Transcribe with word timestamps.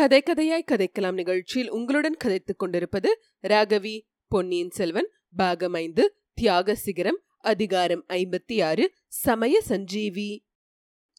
கதை 0.00 0.22
கதையாய் 0.22 0.62
கதைக்கலாம் 0.70 1.12
நிகழ்ச்சியில் 1.12 1.70
உங்களுடன் 1.70 2.16
கதைத்துக் 2.24 2.58
கொண்டிருப்பது 2.58 3.22
ராகவி 3.42 4.00
பொன்னியின் 4.28 4.70
செல்வன் 4.70 5.08
பாகம் 5.36 5.72
ஐந்து 5.72 6.16
தியாக 6.34 6.74
சிகரம் 6.74 7.18
அதிகாரம் 7.38 8.04
ஐம்பத்தி 8.08 8.62
ஆறு 8.62 8.92
சமய 9.08 9.60
சஞ்சீவி. 9.60 10.44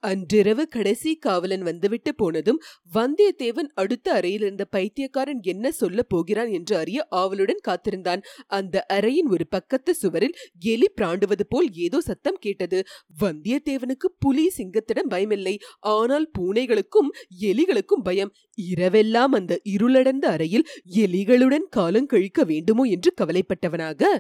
அன்றிரவு 0.04 0.68
கடைசி 0.68 1.16
காவலன் 1.16 1.62
வந்துவிட்டு 1.62 2.16
போனதும் 2.16 2.60
வந்தியத்தேவன் 2.94 3.70
அடுத்த 3.74 4.14
அறையில் 4.14 4.42
இருந்த 4.42 4.66
பைத்தியக்காரன் 4.66 5.42
என்ன 5.44 5.72
சொல்லப் 5.72 6.10
போகிறான் 6.10 6.52
என்று 6.52 6.78
அறிய 6.78 7.06
ஆவலுடன் 7.10 7.62
காத்திருந்தான். 7.62 8.22
அந்த 8.48 8.86
அறையின் 8.94 9.30
ஒரு 9.30 9.48
பக்கத்து 9.48 9.94
சுவரில் 9.96 10.36
எலி 10.60 10.90
பிராண்டுவது 11.02 11.46
போல் 11.50 11.70
ஏதோ 11.74 12.02
சத்தம் 12.02 12.40
கேட்டது. 12.40 12.84
வந்தியத்தேவனுக்கு 13.20 14.10
புலி 14.20 14.46
சிங்கத்திடம் 14.58 15.12
பயமில்லை. 15.12 15.56
ஆனால் 15.80 16.28
பூனைகளுக்கும் 16.40 17.12
எலிகளுக்கும் 17.42 18.04
பயம். 18.04 18.34
இரவெல்லாம் 18.76 19.34
அந்த 19.40 19.54
இருளடர்ந்த 19.70 20.26
அறையில் 20.26 20.68
எலிகளுடன் 20.96 21.68
காலம் 21.70 22.06
கழிக்க 22.06 22.44
வேண்டுமோ 22.44 22.84
என்று 22.84 23.12
கவலைப்பட்டவனாக 23.22 24.12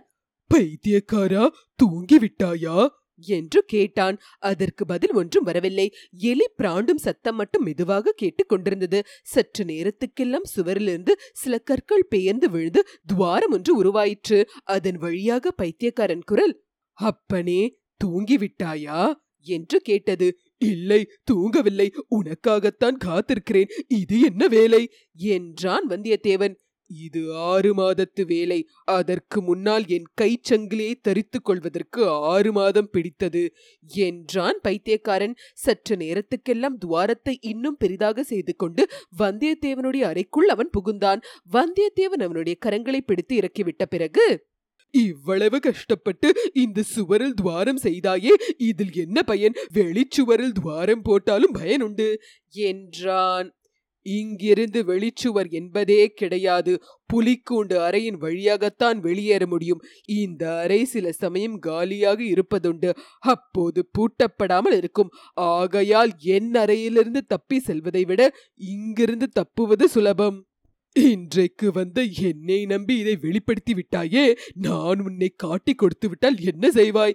பைத்தியக்காரா 0.52 1.44
தூங்கிவிட்டாயா? 1.80 2.78
என்று 3.26 3.64
கேட்டான். 3.64 4.20
அதற்கு 4.40 4.86
பதில் 4.86 5.14
ஒன்றும் 5.14 5.44
வரவில்லை. 5.44 5.94
எலி 6.18 6.46
பிராண்டும் 6.58 6.96
சத்தம் 6.96 7.36
மட்டும் 7.36 7.64
மெதுவாக 7.64 8.12
கேட்டுக் 8.12 8.50
கொண்டிருந்தது. 8.50 9.04
சற்று 9.24 9.64
நேரத்துக்கெல்லாம் 9.64 10.46
சுவரிலிருந்து 10.56 11.12
சில 11.34 11.58
கற்கள் 11.58 12.06
பெயர்ந்து 12.10 12.50
விழுந்து 12.50 12.88
துவாரம் 13.06 13.52
ஒன்று 13.52 13.84
உருவாயிற்று. 13.84 14.48
அதன் 14.64 14.98
வழியாக 14.98 15.52
பைத்தியக்காரன் 15.52 16.24
குரல் 16.24 16.64
அப்பனே 16.92 17.78
தூங்கிவிட்டாயா? 18.06 19.14
என்று 19.44 19.80
கேட்டது. 19.80 20.38
இல்லை 20.58 21.10
தூங்கவில்லை. 21.32 21.90
உனக்காகத்தான் 22.10 22.98
காத்திருக்கிறேன். 23.06 23.70
இது 23.88 24.22
என்ன 24.22 24.48
வேலை? 24.48 24.92
என்றான் 25.14 25.88
வந்தியத்தேவன். 25.88 26.56
இது 26.94 27.36
ஆறு 27.36 27.76
மாதத்து 27.76 28.26
வேலை. 28.26 28.68
அதற்கு 28.84 29.42
முன்னால் 29.42 29.88
என் 29.88 30.08
கைச்சங்கிலியை 30.22 30.94
தரித்து 31.02 31.42
கொள்வதற்கு 31.42 32.08
ஆறு 32.10 32.52
மாதம் 32.52 32.90
பிடித்தது. 32.90 33.54
என்றான் 33.88 34.60
பைத்தியக்காரன். 34.62 35.36
சற்று 35.54 35.96
நேரத்துக்கெல்லாம் 35.96 36.78
துவாரத்தை 36.86 37.38
இன்னும் 37.42 37.78
பெரிதாக 37.78 38.24
செய்து 38.24 38.56
கொண்டு 38.56 38.88
வந்தியத்தேவனுடைய 39.18 40.02
அறைக்குள் 40.02 40.48
அவன் 40.48 40.70
புகுந்தான். 40.80 41.22
வந்தியத்தேவன் 41.52 42.24
அவனுடைய 42.24 42.58
கரங்களை 42.66 43.00
பிடித்து 43.06 43.36
இறக்கிவிட்ட 43.36 43.86
பிறகு 43.90 44.46
இவ்வளவு 44.94 45.60
கஷ்டப்பட்டு 45.60 46.34
இந்த 46.54 46.82
சுவரில் 46.82 47.34
துவாரம் 47.34 47.80
செய்தாயே 47.84 48.34
இதில் 48.58 48.92
என்ன 48.94 49.24
பயன்? 49.24 49.54
வெளிச்சுவரில் 49.74 50.52
துவாரம் 50.52 51.02
போட்டாலும் 51.02 51.54
பயனுண்டு 51.54 52.16
என்றான். 52.50 53.56
இங்கிருந்து 54.02 54.84
வெளிச்சுவர் 54.84 55.50
என்பதே 55.50 56.08
கிடையாது. 56.08 56.84
புலிக்கூண்டு 57.14 57.76
அறையின் 57.78 58.18
வழியாகத்தான் 58.18 59.00
வெளியேற 59.00 59.48
முடியும். 59.48 59.82
இந்த 60.06 60.58
அறை 60.58 60.86
சில 60.86 61.12
சமயம் 61.12 61.60
காலியாக 61.60 62.24
இருப்பதுண்டு. 62.24 62.96
அப்போது 63.20 63.90
பூட்டப்படாமல் 63.92 64.76
இருக்கும். 64.76 65.10
ஆகையால் 65.34 66.12
என் 66.20 66.54
அறையிலிருந்து 66.54 67.26
தப்பி 67.26 67.60
செல்வதை 67.60 68.06
விட 68.06 68.36
இங்கிருந்து 68.56 69.28
தப்புவது 69.28 69.88
சுலபம். 69.88 70.46
இன்றைக்கு 70.94 71.72
வந்த 71.72 72.04
என்னை 72.04 72.66
நம்பி 72.66 72.98
இதை 72.98 73.18
வெளிப்படுத்தி 73.22 73.74
விட்டாயே. 73.74 74.38
நான் 74.54 75.00
உன்னை 75.00 75.34
காட்டி 75.36 75.74
கொடுத்து 75.74 76.10
விட்டால் 76.10 76.40
என்ன 76.40 76.70
செய்வாய்? 76.70 77.14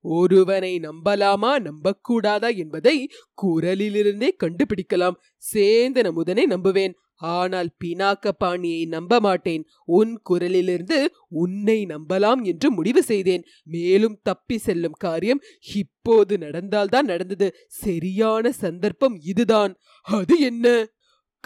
ஒருவனை 0.00 0.80
நம்பலாமா 0.82 1.52
நம்பக்கூடாதா 1.60 2.56
என்பதை 2.56 3.08
குரலிலிருந்தே 3.42 4.28
கண்டுபிடிக்கலாம். 4.44 5.16
சேந்தன் 5.52 6.06
அமுதனை 6.06 6.44
நம்புவேன். 6.46 6.92
ஆனால் 7.14 7.70
பினாக்க 7.84 8.28
பாணியை 8.38 8.84
நம்ப 8.84 9.20
மாட்டேன். 9.20 9.64
உன் 9.84 10.20
குரலிலிருந்து 10.30 11.14
உன்னை 11.28 11.86
நம்பலாம் 11.86 12.42
என்று 12.42 12.70
முடிவு 12.70 13.02
செய்தேன். 13.02 13.44
மேலும் 13.64 14.20
தப்பி 14.22 14.58
செல்லும் 14.58 14.96
காரியம் 14.98 15.42
இப்போது 15.74 16.38
நடந்தால்தான் 16.38 17.04
நடந்தது. 17.04 17.54
சரியான 17.66 18.52
சந்தர்ப்பம் 18.52 19.18
இதுதான். 19.20 19.74
அது 20.02 20.40
என்ன? 20.40 20.88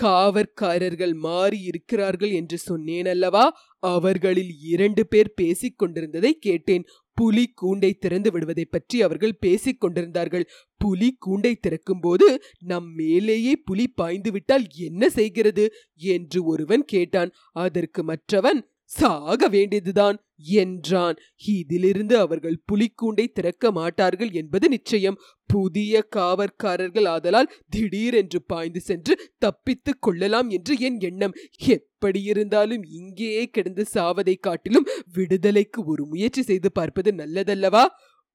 காவற்காரர்கள் 0.02 1.12
மாறி 1.12 1.60
இருக்கிறார்கள் 1.60 2.30
என்று 2.30 2.58
சொன்னேன் 2.58 3.06
அல்லவா? 3.06 3.56
அவர்களில் 3.78 4.52
இரண்டு 4.62 5.06
பேர் 5.06 5.34
பேசிக் 5.34 5.78
கொண்டிருந்ததை 5.78 6.38
கேட்டேன். 6.38 6.84
புலி 7.14 7.54
கூண்டை 7.62 7.92
திறந்து 7.98 8.32
விடுவதை 8.32 8.64
பற்றி 8.64 9.02
அவர்கள் 9.02 9.36
பேசிக் 9.40 9.80
கொண்டிருந்தார்கள். 9.80 10.48
புலி 10.76 11.18
கூண்டை 11.26 11.54
திறக்கும்போது 11.60 12.38
நம் 12.58 12.94
மேலேயே 12.94 13.56
புலி 13.56 13.88
பாய்ந்து 13.88 14.32
விட்டால் 14.32 14.66
என்ன 14.76 15.08
செய்கிறது? 15.08 15.72
என்று 15.94 16.44
ஒருவன் 16.44 16.84
கேட்டான். 16.84 17.30
அதற்கு 17.52 18.02
மற்றவன் 18.02 18.73
சாக 18.96 19.48
வேண்டியதுதான் 19.48 20.16
என்றான். 20.36 21.16
இதிலிருந்து 21.46 22.18
அவர்கள் 22.18 22.62
புலிக்கூண்டை 22.72 23.26
திறக்க 23.32 23.72
மாட்டார்கள் 23.72 24.30
என்பது 24.30 24.68
நிச்சயம். 24.68 25.18
புதிய 25.46 26.02
காவற்காரர்கள் 26.16 27.06
ஆதலால் 27.06 27.52
திடீரென்று 27.68 28.42
பாய்ந்து 28.42 28.80
சென்று 28.80 29.14
தப்பித்துக் 29.38 30.02
கொள்ளலாம் 30.02 30.50
என்று 30.50 30.78
என் 30.78 31.00
எண்ணம். 31.00 31.34
எப்படி 31.66 32.22
இருந்தாலும் 32.22 32.82
இங்கேயே 32.82 33.44
கிடந்து 33.46 33.84
சாவதை 33.94 34.36
காட்டிலும் 34.40 34.86
விடுதலைக்கு 35.12 35.84
ஒரு 35.84 36.06
முயற்சி 36.06 36.42
செய்து 36.42 36.72
பார்ப்பது 36.72 37.12
நல்லதல்லவா? 37.12 37.84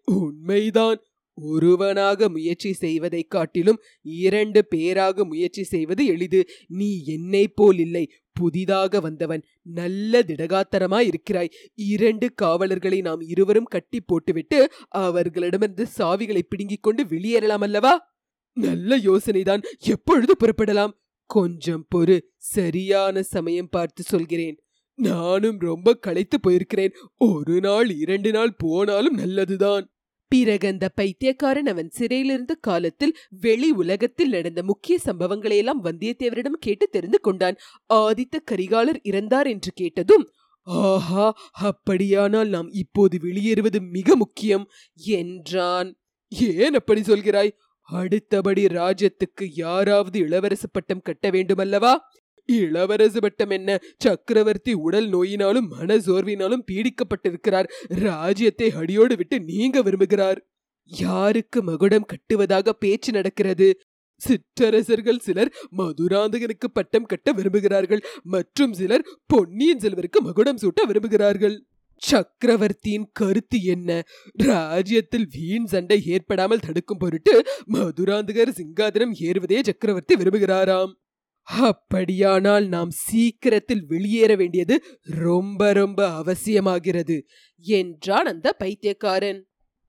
உண்மைதான். 0.05 0.99
ஒருவனாக 1.41 2.29
முயற்சி 2.29 2.73
செய்வதை 2.73 3.23
காட்டிலும் 3.23 3.77
இரண்டு 4.01 4.65
பேராக 4.65 5.25
முயற்சி 5.25 5.63
செய்வது 5.63 6.05
எளிது. 6.05 6.47
நீ 6.67 7.03
என்னை 7.05 7.47
போல் 7.47 7.77
இல்லை. 7.77 8.11
புதிதாக 8.39 8.99
வந்தவன் 8.99 9.43
நல்ல 9.61 10.19
திடகாத்தரமாய் 10.19 11.07
இருக்கிறாய். 11.11 11.51
இரண்டு 11.73 12.33
காவலர்களை 12.33 13.01
நாம் 13.01 13.21
இருவரும் 13.21 13.71
கட்டி 13.75 14.01
போட்டுவிட்டு 14.01 14.71
அவர்களிடமிருந்து 14.89 15.87
சாவிகளை 15.97 16.41
பிடுங்கிக் 16.49 16.83
கொண்டு 16.83 17.03
வெளியேறலாம் 17.03 17.65
அல்லவா? 17.67 17.93
நல்ல 18.53 18.97
யோசனைதான். 18.97 19.63
எப்பொழுது 19.79 20.35
புறப்படலாம்? 20.39 20.93
கொஞ்சம் 21.25 21.85
பொறு. 21.95 22.19
சரியான 22.37 23.23
சமயம் 23.23 23.69
பார்த்து 23.69 24.03
சொல்கிறேன். 24.03 24.57
நானும் 24.95 25.59
ரொம்ப 25.59 25.93
களைத்து 25.97 26.37
போயிருக்கிறேன். 26.37 26.93
ஒரு 27.17 27.59
நாள் 27.59 27.89
இரண்டு 27.95 28.31
நாள் 28.31 28.55
போனாலும் 28.57 29.15
நல்லதுதான். 29.15 29.85
பிறகு 30.31 30.67
அந்த 30.67 30.85
பைத்தியக்காரன் 30.89 31.65
அவன் 31.65 31.89
சிறையிலிருந்த 31.97 32.53
காலத்தில் 32.61 33.13
வெளி 33.41 33.69
உலகத்தில் 33.71 34.29
நடந்த 34.29 34.63
முக்கிய 34.63 34.97
சம்பவங்களையெல்லாம் 35.05 35.83
வந்தியத்தேவரிடம் 35.83 36.59
கேட்டு 36.59 36.87
தெரிந்து 36.89 37.19
கொண்டான். 37.19 37.57
ஆதித்த 37.93 38.37
கரிகாலர் 38.51 38.99
இறந்தார் 39.03 39.47
என்று 39.47 39.71
கேட்டதும் 39.75 40.25
ஆஹா 40.67 41.27
அப்படியானால் 41.51 42.49
நாம் 42.49 42.69
இப்போது 42.73 43.17
வெளியேறுவது 43.21 43.79
மிக 43.81 44.15
முக்கியம் 44.15 44.65
என்றான். 45.17 45.89
ஏன் 46.31 46.73
அப்படி 46.73 47.01
சொல்கிறாய்? 47.01 47.51
அடுத்தபடி 47.89 48.63
ராஜ்யத்துக்கு 48.65 49.45
யாராவது 49.55 50.17
இளவரசு 50.19 50.67
பட்டம் 50.71 51.01
கட்ட 51.01 51.29
வேண்டுமல்லவா? 51.29 51.93
இளவரசு 52.51 53.17
பட்டம் 53.17 53.49
என்ன? 53.49 53.79
சக்கரவர்த்தி 53.97 54.73
உடல் 54.73 55.09
நோயினாலும் 55.09 55.67
மன 55.67 55.97
சோர்வினாலும் 55.97 56.65
பீடிக்கப்பட்டிருக்கிறார். 56.71 57.67
ராஜ்யத்தை 57.87 58.71
அடியோடு 58.71 59.15
விட்டு 59.15 59.39
நீங்க 59.39 59.83
விரும்புகிறார். 59.83 60.39
யாருக்கு 60.85 61.63
மகுடம் 61.63 62.05
கட்டுவதாக 62.05 62.69
பேச்சு 62.69 63.11
நடக்கிறது? 63.11 63.79
சிற்றரசர்கள் 64.21 65.19
சிலர் 65.19 65.53
மதுராந்தகனுக்கு 65.77 66.67
பட்டம் 66.73 67.05
கட்ட 67.05 67.33
விரும்புகிறார்கள். 67.33 68.01
மற்றும் 68.23 68.73
சிலர் 68.73 69.05
பொன்னியின் 69.25 69.77
செல்வருக்கு 69.77 70.19
மகுடம் 70.21 70.57
சூட்ட 70.57 70.81
விரும்புகிறார்கள். 70.87 71.57
சக்கரவர்த்தியின் 72.01 73.09
கருத்து 73.13 73.63
என்ன? 73.63 74.03
ராஜ்யத்தில் 74.33 75.27
வீண் 75.31 75.65
சண்டை 75.65 76.03
ஏற்படாமல் 76.05 76.59
தடுக்கும் 76.59 76.97
பொருட்டு 76.97 77.45
மதுராந்தகர் 77.73 78.57
சிங்காதனம் 78.59 79.13
ஏறுவதே 79.19 79.63
சக்கரவர்த்தி 79.63 80.15
விரும்புகிறாராம். 80.15 80.91
அப்படியானால் 81.49 82.65
நாம் 82.67 82.91
சீக்கிரத்தில் 83.05 83.83
வெளியேற 83.85 84.31
வேண்டியது 84.35 84.75
ரொம்ப 85.19 85.71
ரொம்ப 85.73 85.99
அவசியமாகிறது 86.21 87.17
என்றான் 87.65 88.25
அந்த 88.25 88.47
பைத்தியக்காரன். 88.57 89.39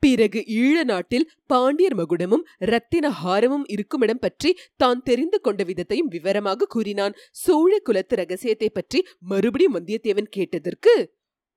பிறகு 0.02 0.40
ஈழ 0.60 0.76
நாட்டில் 0.84 1.26
பாண்டியர் 1.46 1.96
மகுடமும் 1.96 2.44
ரத்தின 2.70 3.06
ஹாரமும் 3.22 3.66
இருக்குமிடம் 3.66 4.20
பற்றி 4.20 4.50
தான் 4.76 5.02
தெரிந்து 5.02 5.38
கொண்ட 5.40 5.64
விதத்தையும் 5.64 6.12
விவரமாக 6.14 6.68
கூறினான். 6.74 7.16
சோழ 7.30 7.72
குலத்து 7.78 8.16
ரகசியத்தை 8.16 8.70
பற்றி 8.70 9.00
மறுபடியும் 9.20 9.76
வந்தியத்தேவன் 9.78 10.30
கேட்டதற்கு 10.30 10.94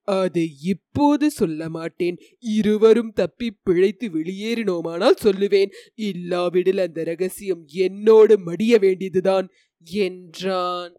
அதை 0.08 0.46
இப்போது 0.64 1.26
சொல்ல 1.32 1.70
மாட்டேன். 1.70 2.16
இருவரும் 2.42 3.12
தப்பி 3.14 3.48
பிழைத்து 3.64 4.06
வெளியேறினோமானால் 4.10 5.22
சொல்லுவேன். 5.24 5.72
இல்லாவிடில் 6.10 6.78
அந்த 6.78 7.04
ரகசியம் 7.04 7.62
என்னோடு 7.86 8.36
மடிய 8.40 8.78
வேண்டியதுதான். 8.78 9.48
என்றான் 9.86 10.94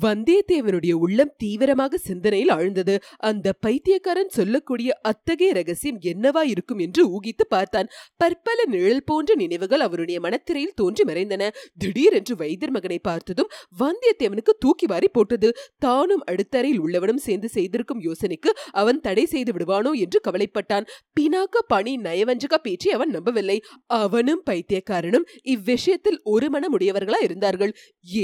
வந்தியத்தேவனுடைய 0.00 0.92
உள்ளம் 1.04 1.32
தீவிரமாக 1.36 1.98
சிந்தனையில் 1.98 2.48
ஆழ்ந்தது. 2.48 2.94
அந்த 3.18 3.52
பைத்தியக்காரன் 3.52 4.32
சொல்லக்கூடிய 4.36 4.90
அத்தகைய 5.02 5.52
ரகசியம் 5.52 5.98
என்னவா 6.00 6.42
இருக்கும் 6.42 6.78
என்று 6.78 7.02
ஊகித்து 7.14 7.44
பார்த்தான். 7.48 7.88
பற்பல 8.16 8.64
நிழல் 8.64 9.04
போன்ற 9.04 9.34
நினைவுகள் 9.34 9.80
அவருடைய 9.80 10.18
மனத்திரையில் 10.20 10.74
தோன்றி 10.74 11.04
மறைந்தன. 11.04 11.50
திடீரென்று 11.78 12.36
வைத்தியர் 12.36 12.74
மகனை 12.76 12.98
பார்த்ததும் 12.98 13.50
வந்தியத்தேவனுக்கு 13.80 14.54
தூக்கி 14.58 14.86
வாரி 14.86 15.08
போட்டது. 15.08 15.50
தானும் 15.78 16.24
அடுத்தறையில் 16.30 16.82
உள்ளவனும் 16.84 17.22
சேர்ந்து 17.26 17.48
செய்திருக்கும் 17.48 18.00
யோசனைக்கு 18.00 18.52
அவன் 18.72 19.00
தடை 19.00 19.26
செய்து 19.26 19.52
விடுவானோ 19.52 19.92
என்று 20.04 20.20
கவலைப்பட்டான். 20.28 20.88
பினாக்க 21.20 21.64
பணி 21.66 21.94
நயவஞ்சக 21.96 22.54
பேச்சை 22.58 22.92
அவன் 22.92 23.10
நம்பவில்லை. 23.10 23.58
அவனும் 23.86 24.42
பைத்தியக்காரனும் 24.50 25.28
இவ்விஷயத்தில் 25.42 26.20
ஒரு 26.22 26.48
மனமுடையவர்களா 26.50 27.20
இருந்தார்கள். 27.22 27.74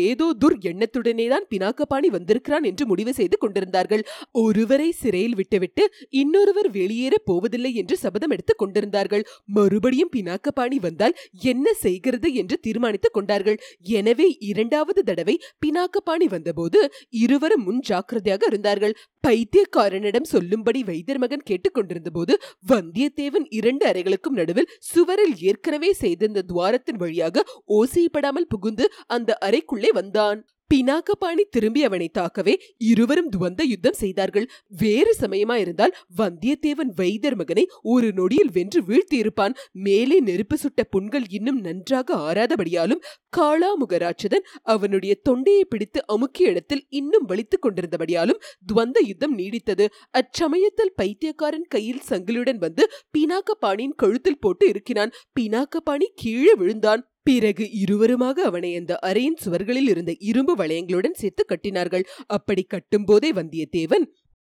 ஏதோ 0.05 0.27
துர் 0.45 0.59
எண்ணத்துடனே 0.71 1.29
தான் 1.29 1.47
பினாக்கபாணி 1.59 2.07
வந்திருக்கிறான் 2.07 2.63
என்று 2.63 2.87
முடிவு 2.87 3.13
செய்து 3.13 3.37
கொண்டிருந்தார்கள். 3.39 4.03
ஒருவரை 4.33 4.91
சிறையில் 4.93 5.35
விட்டுவிட்டு 5.35 5.85
இன்னொருவர் 6.09 6.71
வெளியேற 6.71 7.15
போவதில்லை 7.25 7.75
என்று 7.75 7.97
சபதம் 7.97 8.31
எடுத்துக் 8.31 8.59
கொண்டிருந்தார்கள். 8.59 9.25
மறுபடியும் 9.45 10.13
பினாக்கபாணி 10.17 10.79
வந்தால் 10.81 11.17
என்ன 11.43 11.67
செய்கிறது 11.75 12.35
என்று 12.35 12.59
தீர்மானித்துக் 12.59 13.13
கொண்டார்கள். 13.13 13.59
எனவே 13.83 14.37
இரண்டாவது 14.41 15.03
தடவை 15.03 15.35
பினாக்கபாணி 15.67 16.29
வந்தபோது 16.29 16.91
இருவரும் 17.11 17.63
முன் 17.63 17.81
ஜாக்கிரதையாக 17.81 18.47
இருந்தார்கள். 18.47 18.97
பைத்தியக்காரனிடம் 19.27 20.31
சொல்லும்படி 20.33 20.83
வைத்தியர் 20.83 21.19
மகன் 21.19 21.47
கேட்டுக்கொண்டிருந்த 21.51 22.11
போது 22.11 22.35
வந்தியத்தேவன் 22.69 23.47
இரண்டு 23.51 23.85
அறைகளுக்கும் 23.87 24.39
நடுவில் 24.41 24.71
சுவரில் 24.79 25.35
ஏற்கனவே 25.41 25.93
செய்திருந்த 25.93 26.43
துவாரத்தின் 26.43 26.97
வழியாக 26.97 27.45
ஓசைப்படாமல் 27.69 28.49
புகுந்து 28.49 28.93
அந்த 29.07 29.39
அறைக்குள்ளே 29.41 29.93
வந்தான். 29.93 30.41
பினாக்கபாணி 30.75 31.45
திரும்பி 31.51 31.85
அவனை 31.85 32.11
தாக்கவே 32.19 32.55
இருவரும் 32.79 33.31
துவந்த 33.31 33.63
யுத்தம் 33.63 33.93
செய்தார்கள். 33.93 34.49
வேறு 34.69 35.17
சமயமா 35.21 35.55
இருந்தால் 35.55 35.97
வந்தியத்தேவன் 36.19 36.91
வைத்தியர் 36.97 37.37
மகனை 37.37 37.69
ஒரு 37.83 38.13
நொடியில் 38.13 38.51
வென்று 38.53 38.83
வீழ்த்தியிருப்பான். 38.83 39.55
மேலே 39.73 40.21
நெருப்பு 40.21 40.57
சுட்ட 40.57 40.85
புண்கள் 40.85 41.25
இன்னும் 41.29 41.61
நன்றாக 41.61 42.15
ஆறாதபடியாலும் 42.15 43.03
காளாமுகராட்சதன் 43.37 44.47
அவனுடைய 44.63 45.15
தொண்டையை 45.23 45.65
பிடித்து 45.65 46.05
அமுக்கிய 46.09 46.43
இடத்தில் 46.43 46.87
இன்னும் 46.89 47.29
வலித்துக் 47.29 47.63
கொண்டிருந்தபடியாலும் 47.63 48.41
துவந்த 48.73 48.99
யுத்தம் 49.07 49.39
நீடித்தது. 49.39 49.87
அச்சமயத்தில் 50.13 50.95
பைத்தியக்காரன் 50.97 51.69
கையில் 51.69 52.03
சங்கிலியுடன் 52.09 52.59
வந்து 52.59 52.91
பினாக்கபாணியின் 53.19 53.95
கழுத்தில் 53.97 54.39
போட்டு 54.39 54.69
இருக்கினான் 54.69 55.11
பினாக்கபாணி 55.41 56.09
கீழே 56.15 56.55
விழுந்தான். 56.55 57.13
பிறகு 57.29 57.65
இருவருமாக 57.83 58.39
அவனை 58.51 58.71
அந்த 58.77 58.93
அறையின் 59.07 59.41
சுவர்களில் 59.45 59.91
இருந்த 59.93 60.13
இரும்பு 60.31 60.55
வளையங்களுடன் 60.57 61.19
சேர்த்து 61.23 61.45
கட்டினார்கள். 61.45 62.05
அப்படி 62.37 62.65
கட்டும்போதே 62.75 63.31
வந்தியத்தேவன் 63.39 64.07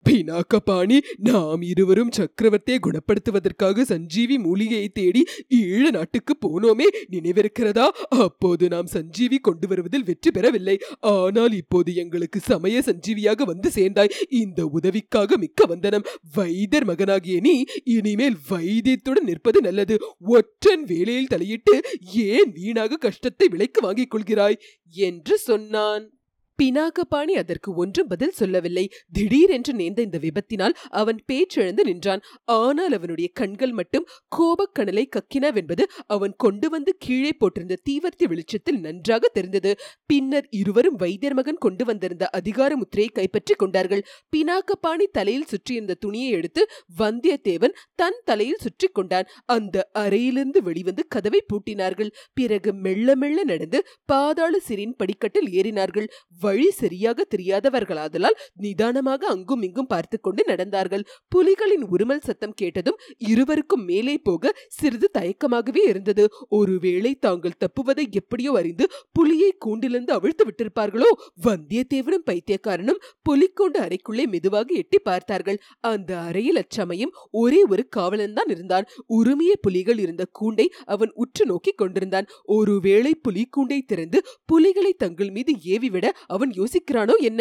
பினாக்கபாணி 0.07 0.99
நாம் 1.17 1.63
இருவரும் 1.63 2.11
சக்கரவர்த்தியை 2.17 2.79
குணப்படுத்துவதற்காக 2.79 3.83
சஞ்சீவி 3.83 4.39
மூலிகையை 4.39 4.89
தேடி 4.89 5.25
ஈழ 5.55 5.91
நாட்டுக்கு 5.91 6.35
போனோமே 6.47 6.87
நினைவிருக்கிறதா? 7.11 7.87
அப்போது 8.09 8.69
நாம் 8.69 8.87
சஞ்சீவி 8.87 9.39
கொண்டு 9.39 9.69
வருவதில் 9.69 10.05
வெற்றி 10.05 10.31
பெறவில்லை. 10.31 10.79
ஆனால் 11.01 11.53
இப்போது 11.53 11.95
எங்களுக்கு 11.95 12.41
சமய 12.41 12.83
சஞ்சீவியாக 12.87 13.45
வந்து 13.45 13.71
சேர்ந்தாய். 13.71 14.15
இந்த 14.29 14.67
உதவிக்காக 14.67 15.37
மிக்க 15.37 15.67
வந்தனம். 15.67 16.07
வைத்தியர் 16.35 16.85
மகனாகிய 16.85 17.41
நீ 17.41 17.65
இனிமேல் 17.85 18.37
வைத்தியத்துடன் 18.51 19.25
நிற்பது 19.25 19.61
நல்லது. 19.61 19.97
ஒற்றன் 20.19 20.85
வேலையில் 20.85 21.27
தலையிட்டு 21.27 21.83
ஏன் 22.03 22.53
வீணாக 22.53 22.97
கஷ்டத்தை 22.97 23.49
விலைக்கு 23.49 23.81
வாங்கிக் 23.81 24.17
கொள்கிறாய்? 24.17 24.59
என்று 24.95 25.39
சொன்னான். 25.39 26.14
பினாகபாணி 26.63 27.33
அதற்கு 27.43 27.71
ஒன்றும் 27.75 28.07
பதில் 28.07 28.31
சொல்லவில்லை. 28.31 28.85
திடீரென்று 29.13 29.73
நேர்ந்த 29.73 30.01
இந்த 30.03 30.19
விபத்தினால் 30.19 30.75
அவன் 30.91 31.21
பேச்செழுந்து 31.33 31.85
நின்றான். 31.85 32.23
ஆனால் 32.45 32.93
அவனுடைய 32.93 33.31
கண்கள் 33.33 33.73
மட்டும் 33.73 34.07
கோபக்கணலை 34.37 35.05
கக்கினவென்பது 35.17 35.85
அவன் 36.07 36.35
கொண்டு 36.37 36.69
வந்து 36.69 36.95
கீழே 36.99 37.33
போட்டிருந்த 37.41 37.79
தீவர்த்தி 37.91 38.27
வெளிச்சத்தில் 38.27 38.81
நன்றாக 38.81 39.29
தெரிந்தது. 39.29 39.73
பின்னர் 40.07 40.47
இருவரும் 40.51 40.97
வைத்தியர் 40.97 41.35
மகன் 41.35 41.63
கொண்டு 41.67 41.85
வந்திருந்த 41.85 42.25
அதிகார 42.29 42.77
முத்திரையை 42.77 43.13
கைப்பற்றிக் 43.13 43.59
கொண்டார்கள். 43.59 44.05
பினாகபாணி 44.37 45.07
தலையில் 45.13 45.47
சுற்றியிருந்த 45.47 45.95
துணியை 45.95 46.31
எடுத்து 46.31 46.63
வந்தியத்தேவன் 46.99 47.77
தன் 47.95 48.21
தலையில் 48.25 48.63
சுற்றி 48.65 48.89
கொண்டான். 48.89 49.29
அந்த 49.45 49.89
அறையிலிருந்து 49.93 50.63
வெளிவந்து 50.63 51.03
கதவை 51.09 51.43
பூட்டினார்கள். 51.53 52.13
பிறகு 52.35 52.73
மெல்ல 52.75 53.17
மெல்ல 53.17 53.45
நடந்து 53.45 53.81
பாதாள 54.05 54.59
சிறின் 54.59 54.97
படிக்கட்டில் 54.97 55.51
ஏறினார்கள். 55.51 56.09
வழி 56.45 56.69
சரியாக 56.81 57.27
தெரியாதவர்களாதலால் 57.35 58.39
நிதானமாக 58.65 59.23
அங்கும் 59.35 59.63
இங்கும் 59.63 59.91
பார்த்து 59.93 60.17
கொண்டு 60.21 60.43
நடந்தார்கள். 60.51 61.05
புலிகளின் 61.35 61.85
உருமல் 61.95 62.25
சத்தம் 62.29 62.57
கேட்டதும் 62.61 62.99
இருவருக்கும் 63.31 63.85
மேலே 63.85 64.15
போக 64.29 64.53
சிறிது 64.79 65.09
தயக்கமாகவே 65.19 65.83
இருந்தது. 65.93 66.25
ஒருவேளை 66.59 67.13
தாங்கள் 67.27 67.59
தப்புவதை 67.65 68.05
எப்படியோ 68.21 68.53
அறிந்து 68.61 68.87
புலியை 69.13 69.51
கூண்டிலிருந்து 69.67 70.13
அவிழ்த்து 70.19 70.45
விட்டிருப்பார்களோ? 70.49 71.11
வந்தியத்தேவனும் 71.47 72.27
பைத்தியக்காரனும் 72.31 73.01
புலிக்கூண்டு 73.29 73.79
அறைக்குள்ளே 73.87 74.27
மெதுவாக 74.35 74.75
எட்டி 74.75 74.99
பார்த்தார்கள். 75.09 75.59
அந்த 75.93 76.11
அறையில் 76.29 76.61
அச்சமயம் 76.63 77.15
ஒரே 77.43 77.61
ஒரு 77.73 77.85
காவலன் 77.89 78.37
தான் 78.39 78.53
இருந்தான். 78.55 78.89
உரிமைய 79.19 79.53
புலிகள் 79.67 80.01
இருந்த 80.05 80.25
கூண்டை 80.41 80.67
அவன் 80.95 81.13
உற்று 81.23 81.45
நோக்கி 81.47 81.75
கொண்டிருந்தான். 81.75 82.29
ஒருவேளை 82.57 83.13
புலி 83.25 83.45
கூண்டை 83.57 83.81
திறந்து 83.87 84.19
புலிகளை 84.53 84.93
தங்கள் 85.05 85.33
மீது 85.37 85.53
ஏவிவிட 85.75 86.07
அவன் 86.35 86.51
யோசிக்கிறானோ 86.51 87.15
என்ன? 87.21 87.41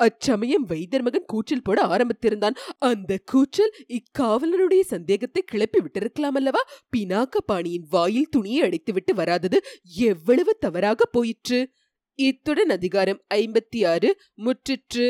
அச்சமயம் 0.00 0.64
வைத்தியர் 0.64 1.04
மகன் 1.04 1.26
கூச்சல் 1.26 1.62
போட 1.62 1.82
ஆரம்பித்திருந்தான். 1.86 2.56
அந்த 2.78 3.18
கூச்சல் 3.24 3.74
இக்காவலனுடைய 3.88 4.80
சந்தேகத்தை 4.80 5.42
கிளப்பி 5.46 5.80
விட்டிருக்கலாம் 5.80 6.38
அல்லவா 6.40 6.62
பினாக்க 6.96 7.44
பாணியின் 7.46 7.86
வாயில் 7.90 8.30
துணியை 8.30 8.60
அடைத்துவிட்டு 8.68 9.14
வராதது 9.14 9.60
எவ்வளவு 9.96 10.54
தவறாக 10.60 11.06
போயிற்று? 11.06 11.60
இத்துடன் 12.18 12.70
அதிகாரம் 12.70 13.20
ஐம்பத்தி 13.34 13.80
ஆறு 13.86 14.10
முற்றிற்று. 14.44 15.06